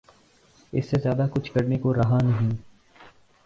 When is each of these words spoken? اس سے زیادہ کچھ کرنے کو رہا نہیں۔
اس 0.73 0.85
سے 0.85 0.99
زیادہ 1.03 1.27
کچھ 1.33 1.51
کرنے 1.51 1.77
کو 1.77 1.93
رہا 1.93 2.17
نہیں۔ 2.23 2.55